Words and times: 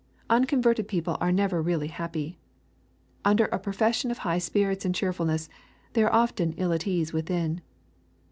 Unconverted 0.31 0.87
people 0.87 1.15
are 1.21 1.31
never 1.31 1.61
really 1.61 1.89
happy. 1.89 2.39
Under 3.23 3.45
a 3.45 3.59
profession 3.59 4.09
of 4.09 4.17
high 4.17 4.39
spirits 4.39 4.83
and 4.83 4.95
cheerfulness, 4.95 5.47
they 5.93 6.01
are 6.01 6.11
often 6.11 6.53
ill 6.57 6.73
at 6.73 6.87
ease 6.87 7.13
within. 7.13 7.61